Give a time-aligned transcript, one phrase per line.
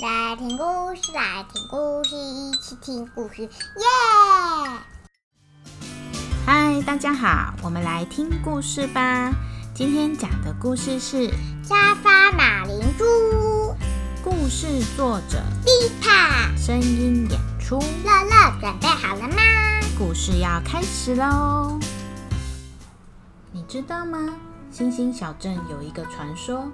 [0.00, 3.50] 来听故事，来听故事，一起听故事，耶！
[6.46, 9.30] 嗨，大家好，我们来听故事吧。
[9.74, 11.28] 今天讲的故事是
[11.62, 13.04] 《沙发马铃猪》。
[14.24, 15.70] 故事作者丽
[16.00, 19.36] 塔，声音演出乐乐，准备好了吗？
[19.98, 21.78] 故事要开始喽！
[23.52, 24.34] 你知道吗？
[24.70, 26.70] 星星小镇有一个传说，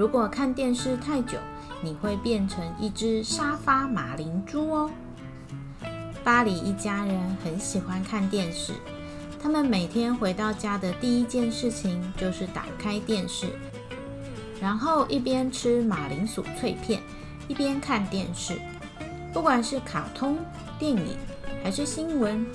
[0.00, 1.36] 如果看电视太久，
[1.82, 4.90] 你会变成一只沙发马铃猪哦。
[6.24, 8.72] 巴里一家人很喜欢看电视，
[9.38, 13.48] 他们每天回到家的第一件事情就是打开电视，
[14.58, 17.02] 然后一边吃马铃薯脆片，
[17.46, 18.58] 一边看电视。
[19.34, 20.38] 不管是卡通、
[20.78, 21.14] 电影
[21.62, 22.46] 还是新闻，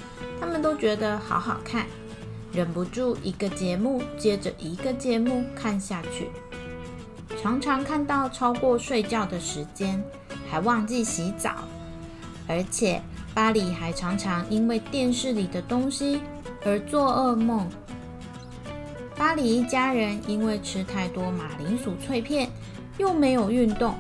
[0.41, 1.85] 他们都觉得好好看，
[2.51, 6.29] 忍不住一个节目接着一个节目看下去。
[7.45, 10.03] 常常看到超过睡觉的时间，
[10.49, 11.57] 还忘记洗澡，
[12.47, 12.99] 而且
[13.35, 16.21] 巴里还常常因为电视里的东西
[16.65, 17.69] 而做噩梦。
[19.15, 22.49] 巴里一家人因为吃太多马铃薯脆片，
[22.97, 23.93] 又没有运动，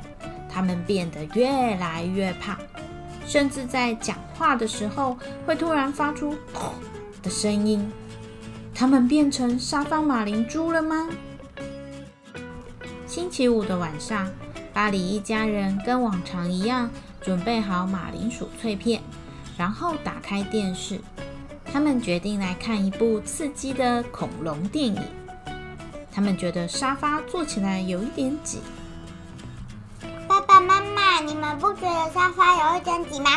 [0.49, 2.57] 他们变得越来越胖，
[3.27, 6.35] 甚至在讲话的时候会突然发出“”
[7.21, 7.87] 的声音。
[8.73, 11.07] 他们变成沙发马铃猪了吗？
[13.35, 14.31] 星期五的晚上，
[14.73, 19.01] 巴里一家人跟往常一样准备好马铃薯脆片，
[19.57, 21.01] 然后打开电视。
[21.65, 25.01] 他们决定来看一部刺激的恐龙电影。
[26.13, 28.61] 他们觉得沙发坐起来有一点挤。
[30.29, 33.31] 爸爸妈妈，你们不觉得沙发有一点挤吗？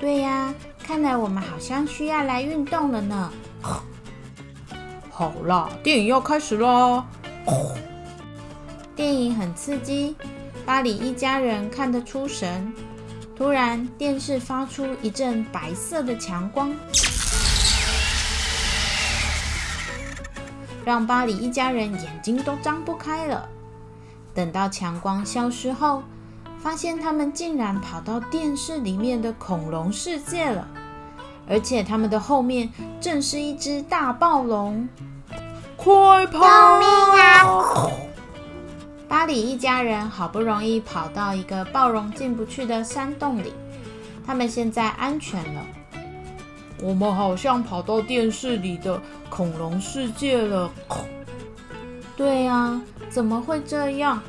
[0.00, 3.30] 对呀，看来我们好像需要来运动了呢。
[5.10, 6.56] 好啦，电影要开始
[8.94, 10.14] 电影很刺激，
[10.64, 12.72] 巴里一家人看得出神。
[13.34, 16.72] 突然，电视发出一阵白色的强光，
[20.84, 23.48] 让巴里一家人眼睛都张不开了。
[24.34, 26.02] 等到强光消失后，
[26.58, 30.68] 发现他们竟然跑到电视里面的恐龙世界了，
[31.48, 32.70] 而且他们的后面
[33.00, 34.88] 正是一只大暴龙！
[35.82, 36.38] 快跑！
[36.38, 36.88] 救命
[37.18, 37.90] 啊！
[39.08, 43.52] 巴里一家人好不容易跑到一个暴龙进不去的山洞里，
[44.24, 45.60] 他们现在安全了。
[46.80, 50.70] 我们好像跑到电视里的恐龙世界了。
[52.16, 54.22] 对呀，怎么会这样？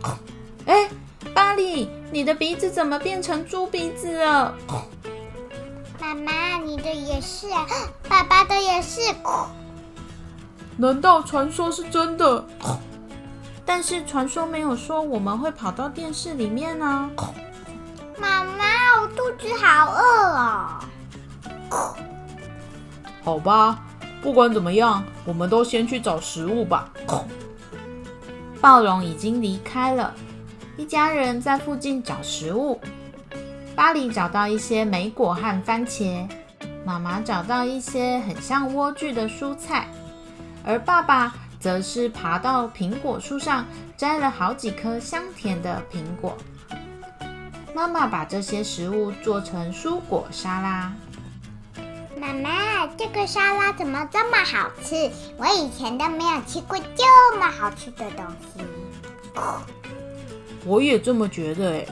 [0.65, 0.89] 哎，
[1.35, 4.55] 巴里，你的鼻子怎么变成猪鼻子了？
[5.99, 7.47] 妈妈，你的也是，
[8.09, 9.01] 爸爸的也是。
[10.77, 12.45] 难道传说是真的？
[13.65, 17.09] 但是传说没有说我们会跑到电视里面呢。
[18.19, 20.01] 妈妈，我肚子好饿
[20.35, 20.79] 哦。
[23.23, 23.79] 好吧，
[24.21, 26.89] 不管怎么样，我们都先去找食物吧。
[28.59, 30.13] 暴龙已经离开了，
[30.77, 32.79] 一家人在附近找食物。
[33.75, 36.27] 巴黎找到一些莓果和番茄，
[36.85, 39.87] 妈妈找到一些很像莴苣的蔬菜，
[40.65, 43.65] 而爸爸则是爬到苹果树上
[43.97, 46.37] 摘了好几颗香甜的苹果。
[47.75, 50.93] 妈妈把这些食物做成蔬果沙拉。
[52.17, 55.11] 妈妈，这个沙拉怎么这么好吃？
[55.37, 58.63] 我以前都没有吃过这么好吃的东西。
[60.65, 61.85] 我也这么觉得哎。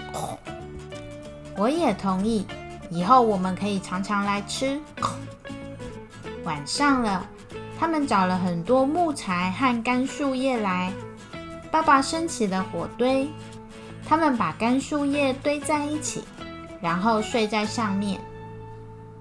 [1.58, 2.48] 我也同意，
[2.90, 4.80] 以后我们可以常常来吃。
[6.46, 7.28] 晚上了，
[7.82, 10.94] 他们找了很多木材和干树叶来。
[11.72, 13.28] 爸爸升起了火堆，
[14.08, 16.24] 他们把干树叶堆在一起，
[16.80, 18.22] 然后睡在上面。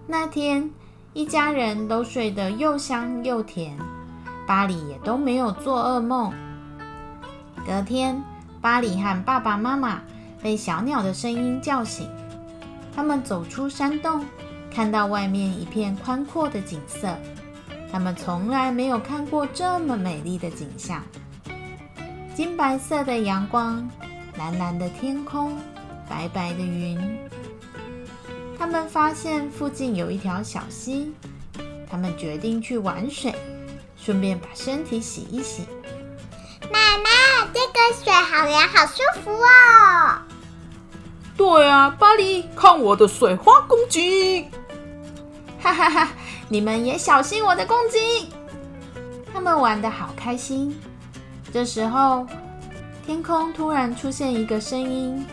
[0.06, 0.70] 那天，
[1.15, 3.75] 一家人都睡得又香又甜，
[4.47, 6.31] 巴里也都没有做噩梦。
[7.66, 8.22] 隔天，
[8.60, 10.03] 巴里和爸爸妈妈
[10.43, 12.06] 被小鸟的声音叫醒。
[12.94, 14.23] 他们走出山洞，
[14.70, 17.17] 看到外面一片宽阔的景色。
[17.92, 21.02] 他们从来没有看过这么美丽的景象：
[22.34, 23.88] 金白色的阳光，
[24.38, 25.58] 蓝蓝的天空，
[26.08, 27.19] 白白的云。
[28.58, 31.12] 他们发现附近有一条小溪，
[31.90, 33.34] 他们决定去玩水，
[33.96, 35.66] 顺便把身体洗一洗。
[36.72, 40.22] 妈妈，这个水好凉，好舒服哦！
[41.37, 44.46] 对啊，巴黎，看我的水花攻击！
[45.58, 46.08] 哈哈哈，
[46.52, 48.29] 你们也小心我的攻击！
[49.32, 50.76] 他们玩的好开心。
[51.52, 52.26] 这时候，
[53.06, 55.25] 天空突然出现一个声音：“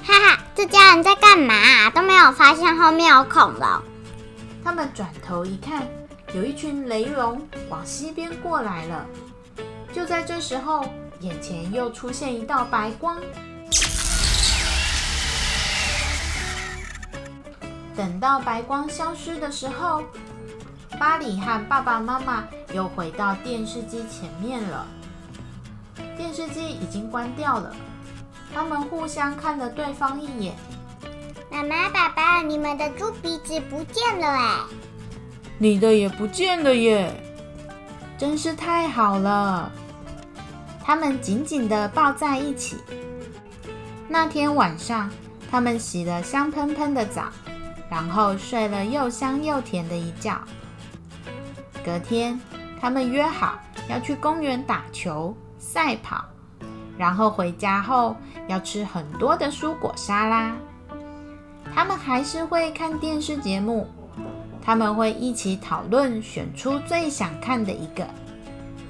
[0.00, 1.90] 哈哈，这家人在干嘛？
[1.90, 3.82] 都没有发现后面有恐龙。”
[4.62, 5.88] 他们转头一看，
[6.32, 9.04] 有一群雷龙往西边过来了。
[9.92, 10.84] 就在这时候，
[11.18, 13.20] 眼前又出现一道白光。
[17.96, 20.04] 等到白光消失的时候，
[20.98, 24.86] 巴里和爸爸妈妈又回到电视机前面了。
[26.16, 27.74] 电视机已经关掉了，
[28.52, 30.54] 他们互相看了对方一眼。
[31.50, 34.56] 妈妈、爸爸，你们的猪鼻子不见了哎！
[35.58, 37.12] 你的也不见了耶！
[38.18, 39.70] 真是太好了！
[40.84, 42.78] 他们紧紧地抱在一起。
[44.08, 45.10] 那天晚上，
[45.50, 47.24] 他们洗了香喷喷的澡，
[47.90, 50.40] 然后睡了又香又甜的一觉。
[51.88, 52.38] 隔天，
[52.78, 53.58] 他们约好
[53.88, 56.22] 要去公园打球、赛跑，
[56.98, 58.14] 然后回家后
[58.46, 60.54] 要吃很多的蔬果沙拉。
[61.74, 63.88] 他们还是会看电视节目，
[64.62, 68.06] 他们会一起讨论，选出最想看的一个，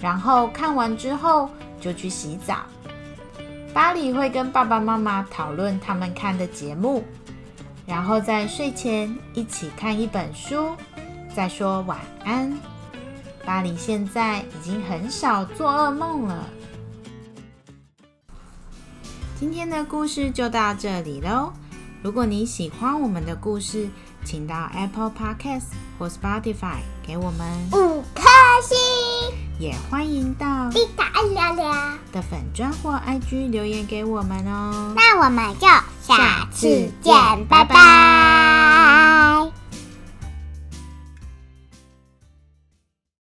[0.01, 1.49] 然后看完之后
[1.81, 2.63] 就去洗澡。
[3.73, 7.05] 巴里会跟爸爸妈妈讨论他们看的节目，
[7.87, 10.75] 然后在睡前一起看一本书，
[11.33, 12.59] 再说晚安。
[13.49, 16.45] 巴黎现在已经很少做噩梦了。
[19.41, 21.51] 今天的故事就到这里喽。
[22.03, 23.89] 如果你喜欢我们的故事，
[24.23, 25.69] 请到 Apple Podcast
[25.99, 28.29] 或 Spotify 给我们五颗
[28.63, 28.77] 星，
[29.59, 31.73] 也欢迎到滴答聊聊
[32.13, 34.93] 的粉砖或 IG 留言给我们哦。
[34.95, 35.67] 那我们就
[36.03, 37.15] 下次见，
[37.49, 39.58] 拜拜。